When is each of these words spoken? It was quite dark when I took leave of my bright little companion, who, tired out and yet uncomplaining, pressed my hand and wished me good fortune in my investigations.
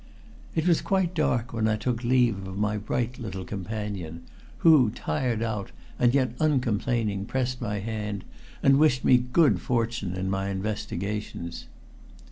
It 0.55 0.67
was 0.67 0.81
quite 0.81 1.13
dark 1.13 1.53
when 1.53 1.67
I 1.67 1.75
took 1.75 2.03
leave 2.03 2.47
of 2.47 2.57
my 2.57 2.75
bright 2.75 3.19
little 3.19 3.45
companion, 3.45 4.23
who, 4.65 4.89
tired 4.89 5.43
out 5.43 5.71
and 5.99 6.11
yet 6.15 6.31
uncomplaining, 6.39 7.25
pressed 7.25 7.61
my 7.61 7.77
hand 7.81 8.23
and 8.63 8.79
wished 8.79 9.05
me 9.05 9.17
good 9.19 9.61
fortune 9.61 10.15
in 10.15 10.27
my 10.27 10.49
investigations. 10.49 11.67